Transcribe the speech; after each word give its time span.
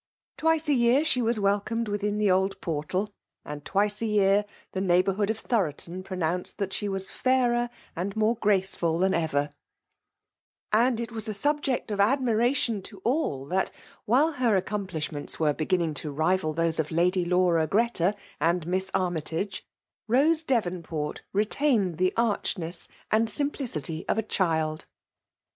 Twice 0.35 0.63
a^year 0.65 1.01
^e 1.01 1.21
was 1.21 1.37
welcomed 1.39 1.87
within 1.87 2.17
the 2.17 2.31
old 2.31 2.59
portal; 2.59 3.13
and 3.45 3.63
twice 3.63 4.01
a 4.01 4.07
year 4.07 4.45
the 4.71 4.79
nei^bourhood 4.79 5.29
of 5.29 5.37
Thoroton 5.43 6.01
pronounced 6.03 6.57
that 6.57 6.73
she 6.73 6.89
was 6.89 7.11
faheer 7.11 7.69
and 7.95 8.15
more 8.15 8.35
graceful 8.37 8.97
than 8.97 9.13
ever; 9.13 9.51
and 10.73 10.99
it 10.99 11.11
was 11.11 11.27
a 11.27 11.35
subject 11.35 11.91
of 11.91 11.99
admiration 11.99 12.81
to 12.81 12.97
all 13.03 13.45
that, 13.45 13.69
while 14.05 14.31
her 14.31 14.59
aecomplishments 14.59 15.37
were 15.37 15.53
beginning 15.53 15.93
to 15.93 16.09
rival 16.09 16.51
those 16.51 16.79
of 16.79 16.89
Lady 16.89 17.23
Laura 17.23 17.67
Greta 17.67 18.15
and 18.39 18.65
Miss 18.65 18.89
Army' 18.95 19.21
tage, 19.21 19.67
Bose 20.09 20.41
Devonport 20.41 21.21
retained 21.31 21.99
the 21.99 22.11
archness 22.17 22.87
and 23.11 23.29
simplicity 23.29 24.03
of 24.09 24.17
a 24.17 24.23
child. 24.23 24.87